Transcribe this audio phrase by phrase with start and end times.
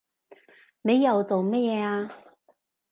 [0.81, 2.11] 你又做咩啊